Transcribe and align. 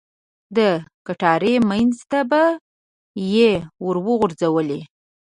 د 0.57 0.59
کټارې 1.05 1.55
منځ 1.69 1.95
ته 2.11 2.19
به 2.29 2.43
یې 3.33 3.51
ور 3.83 3.95
وغوځولې. 4.05 4.81